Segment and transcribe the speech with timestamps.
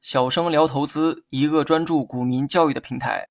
[0.00, 3.28] 小生聊投资，一个专注股民教育的平台。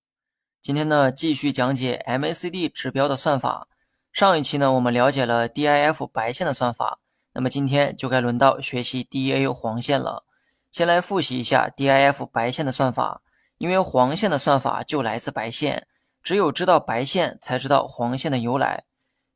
[0.62, 3.68] 今天呢，继续讲解 MACD 指标的算法。
[4.12, 7.00] 上一期呢，我们了解了 DIF 白线的算法，
[7.34, 10.26] 那么今天就该轮到学习 DA 黄线了。
[10.72, 13.22] 先来复习一下 DIF 白线的算法，
[13.58, 15.88] 因为黄线的算法就来自白线，
[16.22, 18.84] 只有知道白线，才知道黄线的由来。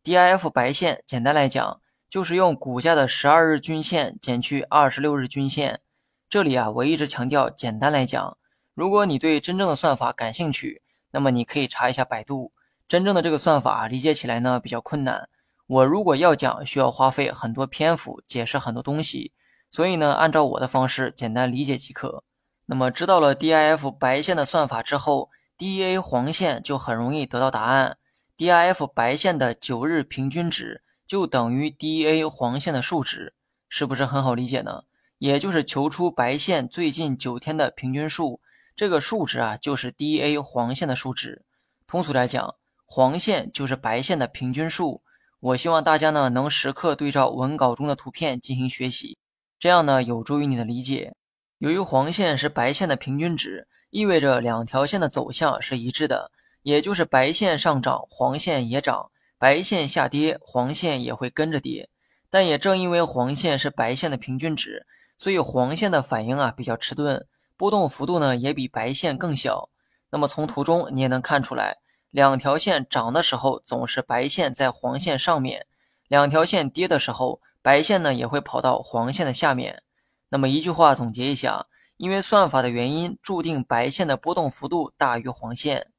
[0.04, 1.80] DIF 白线简单来讲，
[2.14, 5.82] 就是用股价的十二日均线减去二十六日均线。
[6.30, 8.38] 这里啊，我一直强调简单来讲。
[8.76, 12.54] 如果你对真正的算法感兴趣，那么你可以查一下百度。
[12.88, 15.28] 真正的这个算法理解起来呢比较困难，
[15.66, 19.34] 我如果要讲，需要花费很多篇幅解释很多东西，
[19.72, 22.24] 所以呢，按照我的方式简单理解即可。
[22.68, 27.98] 那么知道了 DIF 白线的算法之后，DA 黄线就很容易得到答案。
[28.38, 33.34] DIF 白线的九日平均值就等于 DA 黄线的数值，
[33.70, 34.84] 是不是很好理解呢？
[35.18, 38.42] 也就是求出白线最近九天的平均数，
[38.76, 41.44] 这个数值啊就是 DA 黄线的数值。
[41.88, 42.56] 通俗来讲，
[42.86, 45.04] 黄线就是白线的平均数。
[45.40, 49.18] 我希望大家呢能时刻对照文稿中的图片进行学习，
[49.60, 51.14] 这样呢有助于你的理解。
[51.60, 56.32] 由于黄线是白线的平均值，意味着两条线的走向是一致的。
[56.64, 59.12] 也就是白线上涨，黄线也涨；
[59.44, 61.90] 白线下跌，黄线也会跟着跌。
[62.30, 67.28] 但也正因为黄线是白线的平均值，所以黄线的反应啊比较迟钝，
[67.58, 69.68] 波动幅度呢也比白线更小。
[70.12, 75.68] 那么从图中你也能看出来，两条线涨的时候总是白线在黄线上面，
[76.08, 79.84] 两条线跌的时候，白线呢也会跑到黄线的下面。
[80.30, 85.92] 那么一句话总结一下，因为算法的原因，注定白线的波动幅度大于黄线。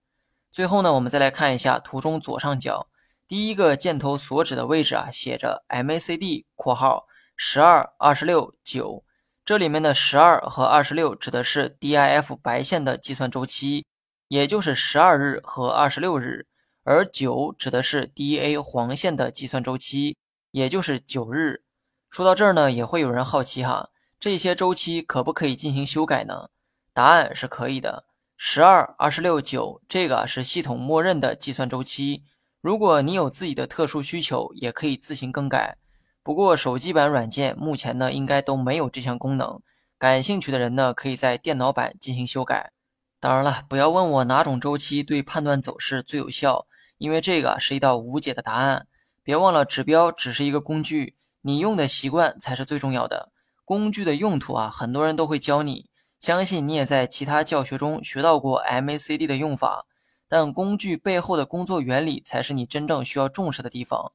[0.50, 2.86] 最后呢，我们再来看一下图中左上角
[3.26, 9.02] 第一个箭头所指的位置啊，写着 MACD（ 括号十二、二十六、九）。
[9.46, 13.86] 这里面的十二和二十六指的是 DIF 白线的计算周期，
[14.28, 16.46] 也就是十二日和二十六日；
[16.82, 20.16] 而九指的是 DA 黄线的计算周期，
[20.50, 21.62] 也就是九日。
[22.10, 23.88] 说到这儿呢，也会有人好奇哈，
[24.20, 26.50] 这些周期可不可以进行修改呢？
[26.92, 28.04] 答案是可以的。
[28.36, 32.24] 十二、二十六、九，这个是系统默认的计算周期。
[32.64, 35.76] 如果你有自己的特殊需求，也可以自行更改。
[36.22, 39.60] 不过手机版软件目前呢，应该都没有这项功能。
[39.98, 42.72] 感兴趣的人呢，可以在电脑版进行修改。
[43.20, 46.66] 当然了，不要问我哪种周期对判断走势最有效，
[46.96, 48.86] 因为这个是一道无解的答案。
[49.22, 53.30] 别忘了，指标只是一个工具，你用的习惯才是最重要的。
[53.66, 55.90] 工具的用途啊，很多人都会教你。
[56.18, 59.84] 相信你也在其他教学中学到过 MACD 的用法，
[60.28, 64.12] 但工具背后的工作原理才是你真正需要重视的地方。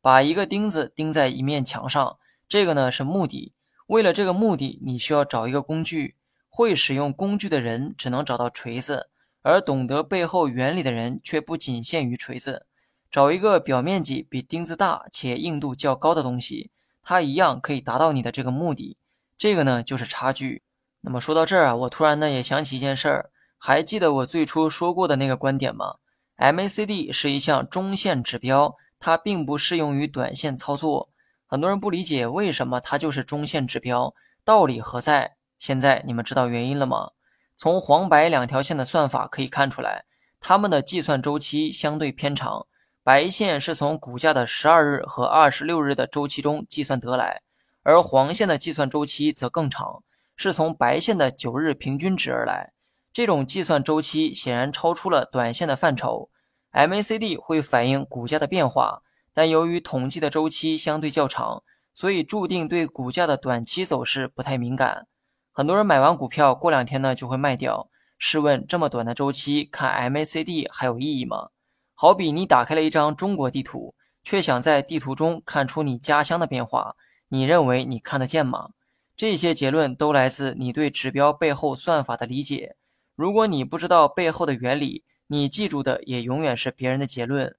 [0.00, 2.18] 把一个钉子钉在一面墙上，
[2.48, 3.52] 这个呢是目的。
[3.86, 6.16] 为了这个目的，你需要找一个工具。
[6.54, 9.08] 会使用工具的人只能找到锤子，
[9.40, 12.66] 而懂得背后原理的人却不仅限于锤子。
[13.10, 16.70] 找一个表面积比钉子大且硬度较高的东西，
[17.02, 18.98] 它一样可以达到你的这个目的。
[19.38, 20.62] 这个呢就是差距。
[21.00, 23.30] 那么说到这儿啊，我突然呢也想起一件事儿，
[23.64, 25.94] 还记得我最初说过的那个观点吗
[26.36, 31.10] ？MACD 是一项中线指标，它并不适用于短线操作。
[31.46, 35.36] 很多人不理解为什么它就是中线指标，道理何在？
[35.60, 37.12] 现在你们知道原因了吗？
[37.56, 40.06] 从黄白两条线的算法可以看出来，
[40.40, 42.66] 它们的计算周期相对偏长。
[43.04, 47.42] 白线是从股价的十二日和二十六日的周期中计算得来，
[47.84, 50.02] 而黄线的计算周期则更长。
[50.34, 52.72] 是从白线的九日平均值而来，
[53.12, 56.30] 这种计算周期显然超出了短线的范畴。
[56.72, 59.02] MACD 会反映股价的变化，
[59.34, 61.62] 但由于统计的周期相对较长，
[61.92, 65.06] 所以注定对股价的短期走势不太敏感。
[65.52, 67.90] 很多人买完股票过两天呢就会卖掉。
[68.16, 71.48] 试问这么短的周期看 MACD 还有意义吗？
[71.94, 76.96] 好比你打开了一张中国地图，却想在地图中看出你家乡的变化，
[77.28, 78.70] 你认为你看得见吗？
[79.14, 82.76] 这些结论都来自你对指标背后算法的理解。
[83.14, 87.56] 如果你不知道背后的原理，你记住的也永远是别人的结论。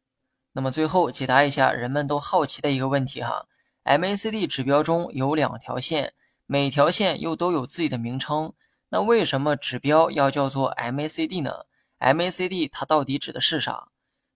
[0.54, 3.48] 那么最后解答一下人们都好奇的一个问题哈
[3.84, 6.14] ：MACD 指标中有两条线，
[6.46, 8.54] 每条线又都有自己的名称，
[8.90, 11.66] 那为什么指标要叫做 MACD 呢
[12.00, 13.88] ？MACD 它到底指的是啥？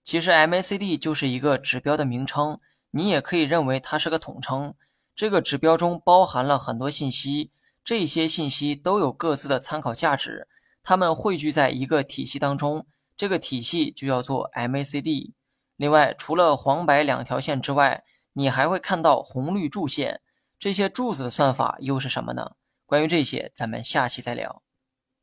[0.03, 2.59] 其实 MACD 就是一个指标的名称，
[2.91, 4.73] 你也可以认为它是个统称。
[5.15, 7.51] 这个指标中包含了很多信息，
[7.83, 10.47] 这些信息都有各自的参考价值，
[10.89, 12.87] 它们汇聚在一个体系当中，
[13.17, 15.33] 这个体系就叫做 MACD。
[15.75, 20.21] 另外，除了黄白两条线之外，你还会看到红绿柱线，
[20.57, 22.51] 这些柱子的算法又是什么呢？
[22.85, 24.63] 关于这些，咱们下期再聊。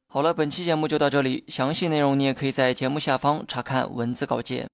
[0.07, 4.69] 好了，本期节目就到这里，详细内容你也可以在节目下方查看文字稿件。